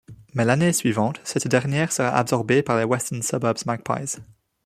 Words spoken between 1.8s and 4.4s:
sera absorbée par les Western Suburbs Magpies.